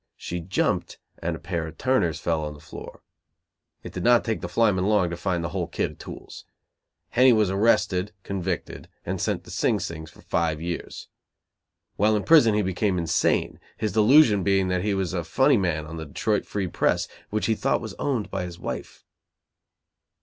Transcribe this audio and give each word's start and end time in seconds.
She 0.17 0.39
jumped, 0.39 0.97
and 1.19 1.35
a 1.35 1.39
pair 1.39 1.67
of 1.67 1.77
turners 1.77 2.19
fell 2.19 2.43
on 2.43 2.55
the 2.55 2.59
floor. 2.59 3.03
It 3.83 3.93
did 3.93 4.03
not 4.03 4.23
take 4.25 4.41
the 4.41 4.49
flyman 4.49 4.85
long 4.87 5.11
to 5.11 5.15
find 5.15 5.43
the 5.43 5.49
whole 5.49 5.67
kit 5.67 5.91
of 5.91 5.97
tools. 5.99 6.43
Henny 7.09 7.31
was 7.31 7.51
arrested, 7.51 8.11
convicted, 8.23 8.89
and 9.05 9.21
sent 9.21 9.43
to 9.43 9.51
Sing 9.51 9.79
Sing 9.79 10.07
for 10.07 10.21
five 10.23 10.59
years. 10.59 11.07
While 11.97 12.15
in 12.15 12.23
prison 12.23 12.55
he 12.55 12.63
became 12.63 12.97
insane, 12.97 13.59
his 13.77 13.91
delusion 13.91 14.41
being 14.41 14.69
that 14.69 14.81
he 14.81 14.95
was 14.95 15.13
a 15.13 15.23
funny 15.23 15.57
man 15.57 15.85
on 15.85 15.97
the 15.97 16.07
Detroit 16.07 16.47
Free 16.47 16.65
Press, 16.65 17.07
which 17.29 17.45
he 17.45 17.53
thought 17.53 17.79
was 17.79 17.93
owned 17.99 18.31
by 18.31 18.43
his 18.45 18.57
wife. 18.57 19.05